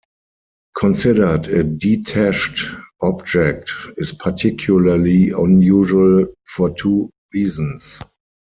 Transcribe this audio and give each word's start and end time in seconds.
Considered 0.75 1.47
a 1.49 1.63
detached 1.63 2.63
object, 3.03 3.71
is 3.97 4.11
particularly 4.13 5.29
unusual 5.29 6.25
for 6.47 6.71
two 6.71 7.11
reasons. 7.31 7.99